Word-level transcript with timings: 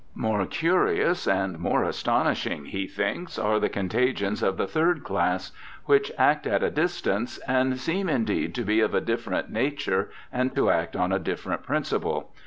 More 0.15 0.47
curious 0.47 1.27
and 1.27 1.59
more 1.59 1.83
astonishing, 1.83 2.65
he 2.65 2.87
thinks, 2.87 3.37
are 3.37 3.59
the 3.59 3.69
contagions 3.69 4.41
of 4.41 4.57
the 4.57 4.65
third 4.65 5.03
class, 5.03 5.51
which 5.85 6.11
act 6.17 6.47
at 6.47 6.63
a 6.63 6.71
distance, 6.71 7.37
and 7.47 7.79
seem 7.79 8.09
indeed 8.09 8.55
to 8.55 8.63
be 8.63 8.79
of 8.79 8.95
a 8.95 9.01
different 9.01 9.51
nature 9.51 10.09
and 10.33 10.55
to 10.55 10.71
act 10.71 10.95
on 10.95 11.11
a 11.11 11.19
different 11.19 11.61
principle. 11.61 12.33